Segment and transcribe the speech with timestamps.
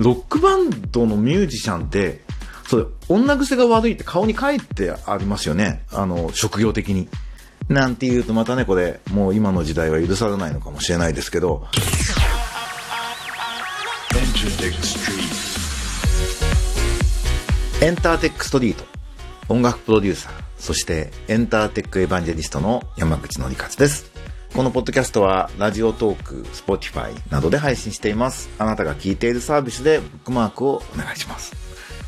[0.00, 2.22] ロックバンドのミュージシャンって、
[2.66, 5.82] それ、女癖が悪いって顔に書いてありますよね。
[5.92, 7.08] あの、職業的に。
[7.68, 11.66] なんて言うとまたね、これ、もう今の時代は許されないのかもしれないですけど、
[17.82, 18.84] Enter Tech Street、
[19.50, 24.09] 音楽プロデューサー、そして Enter Tech エヴァンジェリストの山口のりかずです。
[24.54, 28.50] このポッドキャストは、 Radiotalk、 Spotify などで配信しています。
[28.58, 31.54] あなたが聞いているサービスでブックマークをお願いします。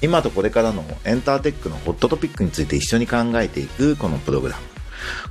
[0.02, 4.62] 今とこれからのエンターテックのホットトピックについて一緒に考えていくこのプログラム。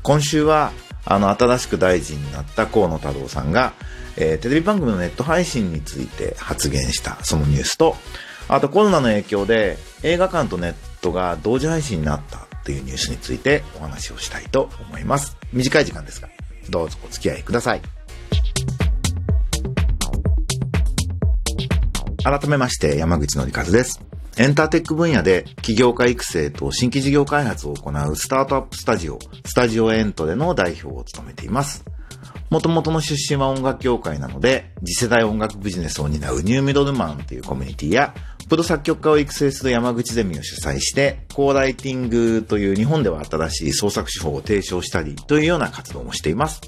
[0.01, 0.71] 今週は、
[1.03, 3.73] あの、新しく大臣になった河野太郎さんが、
[4.15, 7.97] えーテレビ番組のネット配信について発言したそのニュースと、
[8.47, 15.35] あとコロナの影響で映画館とネットが同時配信になったっていうニュースについてお話をしたいと思います。
[15.51, 16.29] 短い時間ですが、
[16.69, 17.81] どうぞお付き合いください。
[22.23, 23.99] 改めまして山口のりかずです。
[24.37, 31.83] Enter Tech 分野で起業家育成と新規事業開発を行うスタートアップスタジオ、 Studio ENTRE の代表を務めています。
[32.49, 38.13] 元々の出身は音楽業界なので、次世代音楽ビジネスを担う New Middleman というコミュニティや、
[38.47, 46.61] プロ作曲家を育成する山口ゼミを主催して、 co-writing という日本では新しい創作手法を提唱したりというような活動もしています。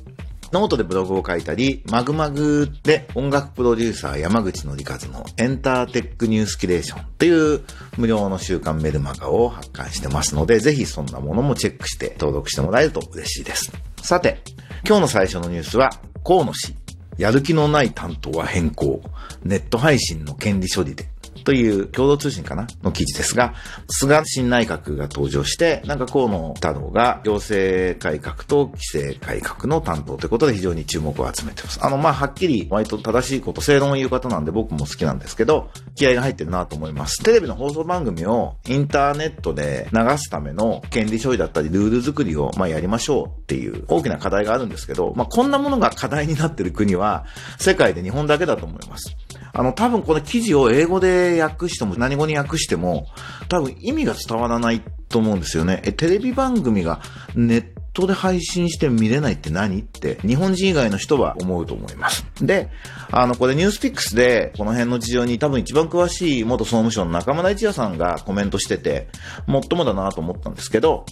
[0.54, 7.62] ノートでブログを書いたり、まぐまぐで音楽プロデューサー山口のりかずの Enter Tech ニュースキュレーションという
[7.98, 13.72] 無料の週刊メルマガを発刊してますので、ぜひそんなものもチェックして登録してもらえると嬉しいです。
[14.04, 14.44] さて、
[14.86, 15.90] 今日の最初のニュースは、
[16.24, 16.76] 河野氏、
[17.18, 19.02] やる気のない担当は変更、
[19.44, 21.10] ネット配信の権利処理で、
[21.44, 23.54] という共同通信かなの記事ですが、
[23.90, 31.80] 菅新内閣が登場して、なんか河野太郎が行政改革と規制改革の担当ということで非常に注目を集めてます。
[31.84, 37.24] あの、まあ、はっきり割と正しいこと、正論を言う方なんで僕も好きなんですけど、気合が入ってるなと思います。
[37.24, 47.26] テレビの放送番組をインターネットで流すための権利処理だったりルール作りを、ま、やりましょうっていう大きな課題があるんですけど、まあ、こんなものが課題になってる国は
[47.60, 49.16] 世界で日本だけだと思います。
[49.54, 53.08] あの、多分この記事を英語で訳しても、何語に訳しても、
[53.50, 55.82] 多分意味が伝わらないと思うんですよね。
[55.86, 57.02] え、テレビ番組が
[57.36, 59.80] ネットで配信して見れないって何？
[59.82, 62.26] って、日本人以外の人は思うと思います。
[62.42, 62.70] で、
[63.12, 69.08] あの、これニュースピックスで、この辺の事情に多分一番詳しい元総務省の中村一也さんがコメントしてて、
[69.46, 71.06] もっともだなと思ったんですけど、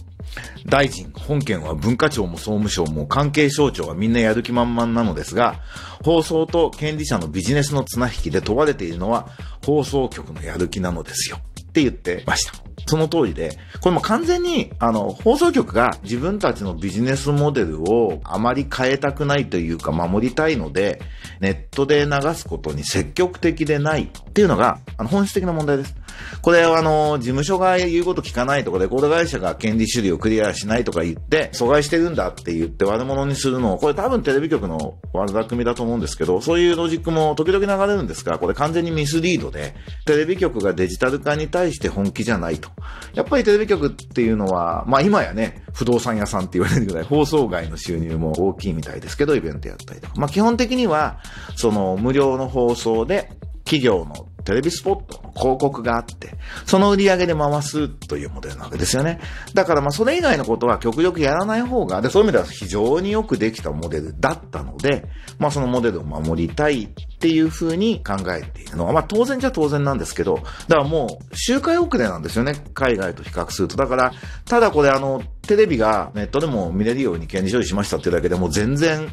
[0.66, 5.62] 大臣、本件は文化庁も総務省も関係省庁はみんなやる気満々なのですが、
[6.04, 9.30] 放送と権利者のビジネスの綱引きで問われているのは
[9.66, 11.38] 放送局のやる気なのですよ。
[11.38, 12.61] って言ってました。
[12.88, 21.02] その通りで、これも完全に、あの、放送局が自分たちのビジネスモデルをあまり変えたくないというか守りたいので、
[21.40, 25.96] ネットで流すことに積極的でないっていうのが、あの、本質的な問題です。
[26.42, 42.70] これはあの、事務所が言うこと聞かないとか、レコード会社が権利処理をクリアしないとか言って、阻害してるんだって言って悪者にするのを、これ多分テレビ局の悪巧みだと思うんですけど、そういうロジックも時々流れるんですが、これ完全にミスリードで、テレビ局がデジタル化に対して本気じゃないと。
[43.14, 50.14] やっぱりテレビ局っていうのは、まあ今やね、不動産屋さんって言われるぐらい放送外の収入も大きいみたいですけど、イベントやったりとか。
[50.18, 51.20] まあ基本的には、
[51.56, 53.30] その無料の放送で、
[53.64, 56.36] 企業のテレビスポットの広告があって、
[56.66, 59.20] その売り上げで回すというモデルなわけですよね。
[59.54, 65.08] だからまあそれ以外のことは極力やらない方が、で、そういう意味では非常によくできたモデルだったので、
[65.40, 66.90] まあそのモデルを守りたい
[67.22, 70.38] っていうふうに考えているのは、まあ当然じゃ当然なんですけど、
[70.68, 72.56] だからもう周回遅れなんですよね。
[72.74, 73.78] 海外と比較すると。
[73.78, 74.12] だから、
[74.46, 79.08] ただこれあの、テレビがネットでも見れるように権利処理しましたっていうだけでも全然、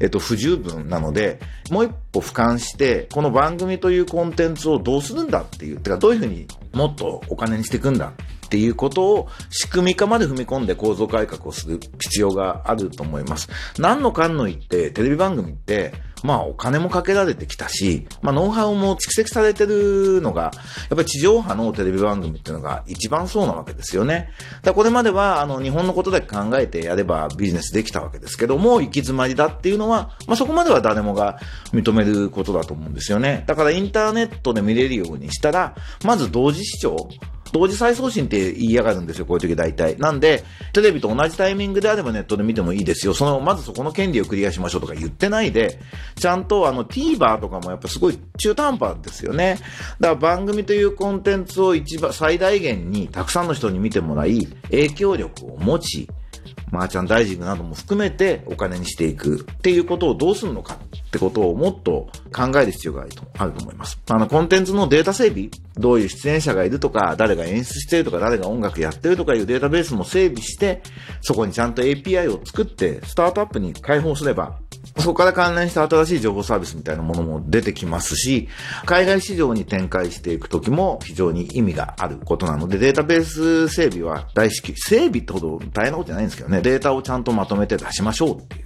[0.00, 1.38] えっと、不十分なので、
[1.70, 8.12] もう一歩俯瞰して、この番組というコンテンツをどうするんだっていう、てかどういうふうにもっとお金にしていくんだ
[8.46, 13.48] っていうことを仕組み化まで踏み込んで構造改革をする必要があると思います。
[13.78, 20.52] 何のかんの言って、テレビ番組って、まあお金もかけられてきたし、まあノウハウも蓄積されてるのが、やっ
[20.90, 24.30] ぱり地上波のテレビ番組っていうのが一番そうなわけですよね。
[24.62, 31.38] だこれまではあの日本のことだけ考えてやればビジネスできたわけですけども、行き詰まりだっていうのは、まあそこまでは誰もが
[31.72, 33.44] 認めることだと思うんですよね。
[33.46, 35.74] だからインターネットで見れるようにしたら、
[36.04, 37.08] まず同時視聴
[37.52, 39.96] 同時再送信って言いやがるんですよ、こういう時大体。
[39.98, 43.14] なんで、テレビと同じタイミングであればネットで見てもいいですよ。
[43.14, 45.78] その、まずそこの権利をクリアしましょうとか言ってないで、
[46.16, 49.58] ちゃんとあの TVer とかもやっぱすごい中途半端ですよね。
[50.00, 56.08] だから番組というコンテンツを一番最大限にたくさんの人に見てもらい、影響力を持ち、
[56.70, 64.00] マーチャンダイジングなども含めてお金にしていくっていうことをどうするのかってことをもっと考える必要があるとあると思います。
[64.08, 70.82] あの、コンテンツのデータ整備、どういう出演者がいるとか、誰が演出してるとか、誰が音楽やってるとかいうデータベースも整備して、
[71.20, 74.58] そこにちゃんと API を作って、スタートアップに開放すれば、
[74.98, 78.48] そこから関連した新しい情報サービスみたいなものも出てきますし、
[78.84, 88.64] 海外市場に展開していくときも非常に意味があることなので、データベース整備は大至急、整備ってほど大変なことじゃないんですけどね、データをちゃんとまとめて出しましょうっていう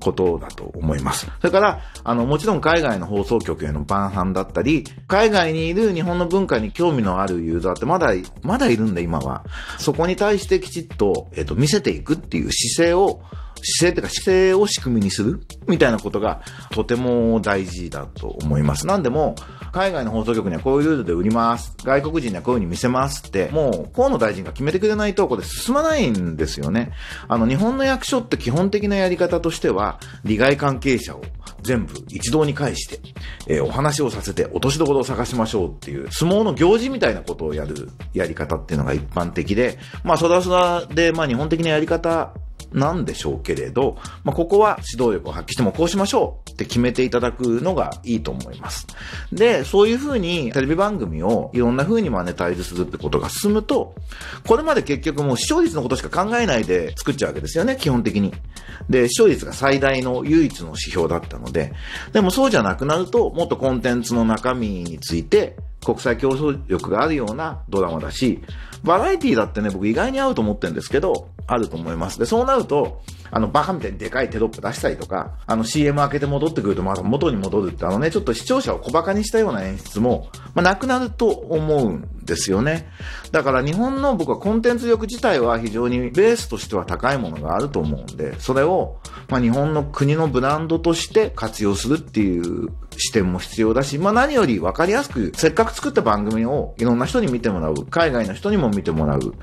[0.00, 1.26] ことだと思います。
[1.40, 8.12] それから、あの、もちろん海外の放送局へのバンハンだったり、海外にいる日本の文化に興味のあるユーザーってまだ、
[8.42, 9.44] まだいるんで今は。
[9.78, 13.20] そこに対してきちっと、えっと、見せていくっていう姿勢を、
[13.62, 15.40] 姿勢っていうか姿勢を仕組みにする？
[15.66, 16.42] みたいなことが
[16.72, 18.86] とても大事だと思います。
[18.86, 19.34] なんでも、
[19.72, 21.74] 海外の放送局にはこういうルールで売ります。
[21.84, 26.92] 外国人にはこういう風に見せますって、もう河野大臣が決めてくれないとこれ進まないんですよね。
[27.28, 31.22] あの、日本の役所って基本的なやり方としては、利害関係者を
[31.62, 32.98] 全部一堂に会して、
[33.46, 42.34] えーお話をさせて落としどころを探しましょうっていう、相撲の行事みたいなことをやるやり方っていうのが一般的で、まあ、それはそれはで、まあ、日本的なやり方
[42.72, 48.86] なんでしょうけれど、まあ、ここは指導力を発揮してもこうしましょうって決めていただくのがいいと思います。
[49.32, 53.94] で、そういうふうにテレビ番組をいろんなふうにマネタイズするってことが進むと、
[54.46, 58.32] これまで結局もう視聴率のことしか考えないで作っちゃうわけですよね、基本的に。
[58.88, 61.72] で、視聴率が最大の唯一の指標だったので、
[62.12, 68.40] でもそうじゃなくなると、もっとコンテンツの中身について、国際競争力があるようなドラマだし、
[68.84, 72.18] バラエティだってね、僕意外に合うと思ってるんですけど、あると思います。
[72.18, 82.88] で、そうなると、あの、バカみたいにでかいテロップ出したりとか、あの CM 開けて戻ってくるとまた元に戻るって、あのね、ちょっと視聴者を小馬鹿にしたような演出も、まあ、なくなると思うんですよね。
[83.30, 88.98] だから日本の僕はコンテンツ力自体は非常にベースとしては高いものがあると思うんで、それを、
[89.28, 99.34] まあ、日本の国のブランドとして活用するっていう視点も必要だし、まあ、何より分かりやすく、せっかく作った番組をいろんな人に見てもらう、海外の人にも見てもらう、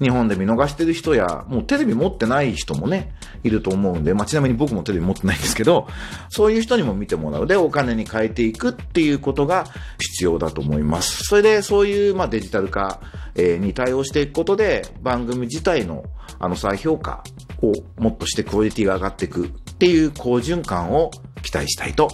[0.00, 3.14] 日本で見逃してる人や、もうテレビ持ってない人もね、
[3.44, 5.86] いると思うんで、まあ、ちなみに僕もテレビ持ってないんですけど、
[6.28, 7.46] そういう人にも見てもらう。
[7.46, 9.64] で、お金に変えていくっていうことが
[9.98, 11.24] 必要だと思います。
[11.24, 13.00] それで、そういう、まあ、デジタル化、
[13.36, 16.04] えに対応していくことで、番組自体の、
[16.38, 17.24] あの、再評価
[17.62, 21.10] をもっとしてクオリティが上がっていくっていう好循環を
[21.42, 22.08] 期待したいと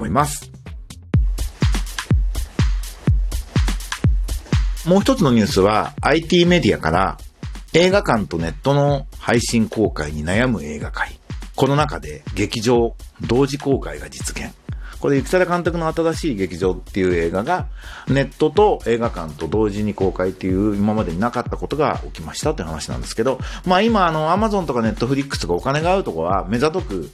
[0.00, 0.50] 思います。
[4.86, 7.18] もう一つのニュースは IT メディアから
[7.74, 11.20] 映画館とネットの配信公開に悩む映画界。
[11.54, 14.54] この中で劇場同時公開が実現。
[15.00, 17.68] これ、生田監督の新しい劇場っていう映画が、
[18.08, 27.10] ネットと映画館と同時に公開っていう今までになかったことが起きましたって話なんですけど、まあ今、あの、アマゾンとかネットフリックスとかお金があるとこは目ざとく、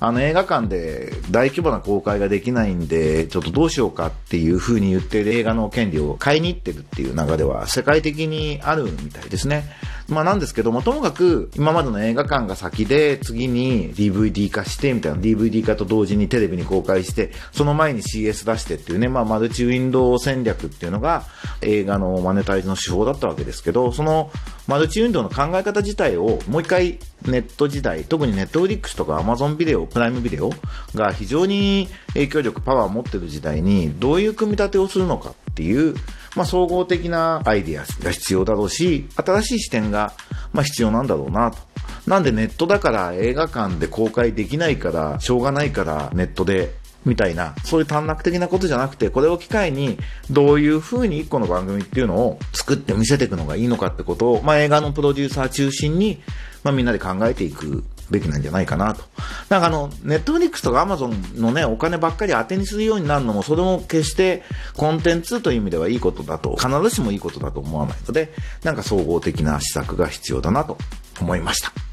[0.00, 9.64] あの映画館で大規模な公開ができないんで、ちょっとどうしようかっていう風に言ってる映画の権利を買いに行ってるっていう流れは世界的にあるみたいですね。
[10.08, 21.24] まあなんですけども、ともかく今までの映画館が先で次に DVD 化してみたいな DVD 化と同時にテレビに公開して、その前に CS 出してっていうね、まあマルチウィンドウ戦略っていうのが
[21.60, 24.30] 映画のマネタイズの手法だったわけですけど、その
[24.70, 30.52] マルチウィンドウの考え方自体をもう一回ネット時代、特にネットフリックスとか Amazon ビデオ、プライムビデオ
[30.94, 35.96] が非常に影響力、パワーを持ってる時代にどういう組み立てをするのかっていう、
[36.36, 40.12] まあ、総合的なアイディアが必要だろうし、新しい視点が、
[40.52, 41.58] まあ、必要なんだろうなと。
[42.06, 49.98] なんでネットだから映画館で公開できないから、しょうがないからネットでみたいな、そういう短絡的なことじゃなくて、これを機会に、
[50.30, 56.20] どういう風に一個の番組っていうのを作って見せていくのがいいのかってことを、まあ、映画のプロデューサー中心に、
[56.62, 59.04] まあ、みんなで考えていくべきなんじゃないかなと。
[59.48, 64.42] なんかあの、ネットフリックスとかアマゾンのね、お金ばっかり当てにするようになるのも、それも決して
[64.76, 70.76] コンテンツという意味ではいいことだと、必ずしもいいことだと思わないので、なんか総合的な施策が必要だなと
[71.20, 71.89] 思いました。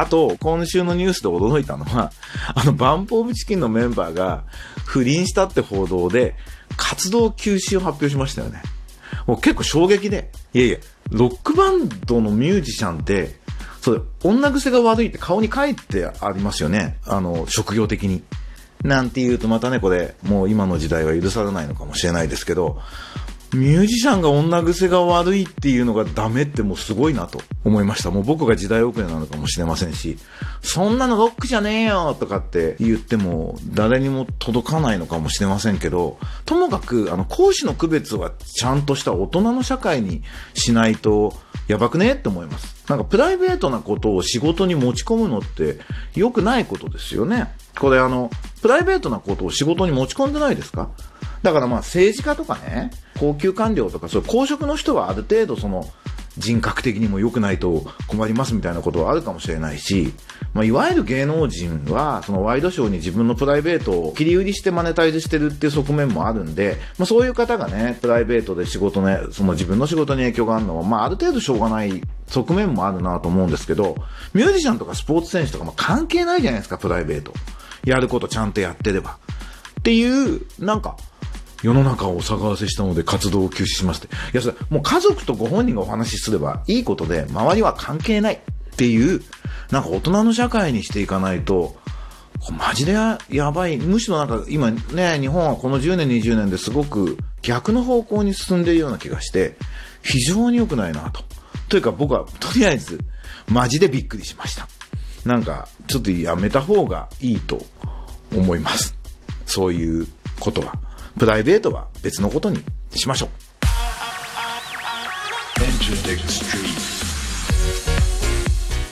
[0.00, 2.10] あと、今週のニュースで驚いたのは、
[2.54, 4.44] あの、バンプオブチキンのメンバーが
[4.86, 6.34] 不倫したって報道で、
[6.78, 8.62] 活動休止を発表しましたよね。
[9.26, 10.78] もう結構衝撃で、いやいや、
[11.10, 13.38] ロックバンドのミュージシャンって、
[13.82, 16.98] それ、女癖が悪いって顔に書いてありますよね。
[17.06, 18.22] あの、職業的に。
[18.82, 22.80] なんて言うとまたね、これ、もう今の時代は許されないのかもしれないですけど、
[23.52, 28.10] ミュージシャンが女癖が悪いっていうのがダメってもうすごいなと思いました。
[28.10, 30.18] もう僕が時代遅れなのかもしれませんし、
[30.62, 40.22] そんなのロックじゃねえよとかって言っても誰にも届かないのかもしれませんけど、ともかくあの講師の区別はちゃんとした大人の社会に
[40.54, 41.34] しないと
[41.66, 42.88] やばくねって思います。
[42.88, 45.78] なんかプライベートなことを仕事に持ち込むのって
[46.14, 47.52] 良くないことですよね。
[47.78, 48.30] これあの、
[48.62, 50.90] プライベートなことを仕事に持ち込んでないですか？
[51.42, 55.86] だからまあ政治家とかね、高級官僚とかそういう公職の人はある程度その
[56.38, 60.12] 人格的にも良くないと困りますみたいなことはあるかもしれないし、
[60.54, 73.96] まあ、いわゆる芸能人は、そのワイドショーに自分のプライベートを切り売りしてマネタイズしてるっていう側面もあるんで、まあ、そういう方がね、プライベートで仕事ね、その自分の仕事に影響があるのは、まあ、ある程度しょうがない側面もあるなと思うんですけど、
[74.32, 77.32] ミュージシャンとかスポーツ選手とかも関係ないじゃないですか、プライベート。
[77.84, 79.18] やることちゃんとやってれば。
[79.80, 80.96] っていう、なんか、
[81.62, 84.14] 世の中をお騒がせしたので活動を休止しますって。
[84.14, 88.40] いや、それ、もう家族とご本人がお話しすればいいことで、周りは関係ないっ
[88.76, 89.22] ていう、
[89.70, 91.76] なんか大人の社会にしていかないと、
[92.56, 93.76] マジでややばい。
[93.76, 99.56] むしろなんか今ね、日本はこの10年、20年ですごく逆の方向に進んでいるような気がして、
[100.02, 101.22] 非常に良くないなと。
[101.68, 102.98] というか僕はとりあえず、
[103.48, 104.66] マジでびっくりしました。
[105.24, 107.62] なんか、ちょっとやめた方がいいと
[108.34, 108.96] 思います。
[109.44, 110.06] そういう
[110.38, 110.74] ことは。
[111.20, 113.28] プライベートは別のことにしましょう。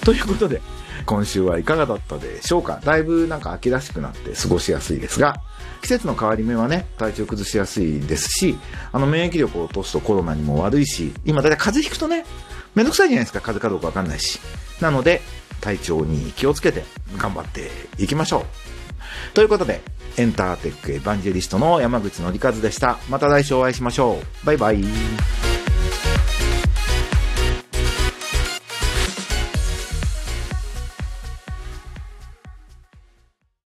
[0.04, 0.61] ということで、
[1.06, 2.82] 今週はいかがだったでしょうか？
[2.85, 5.40] だいぶなんか秋らしくなって過ごしやすいですが、
[5.80, 8.58] 季節の変わり目はね、体調崩しやすいですし、
[8.92, 12.26] あの免疫力を落とすとコロナにも悪いし、今だいたい風邪ひくとね、
[12.75, 14.38] めんどくさいじゃないですか、風邪かどうかわかんないし。
[14.82, 15.23] なので、
[15.62, 16.85] 体調に気をつけて
[17.16, 18.44] 頑張っていきましょう。
[19.32, 19.80] ということで、
[20.18, 22.98] エンターテックエヴァンジェリストの山口のりかずでした。
[23.08, 24.46] また来週お会いしましょう。
[24.46, 25.47] バイバイ。